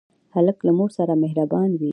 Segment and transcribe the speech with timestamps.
[0.35, 1.89] هلک له مور سره مهربان وي.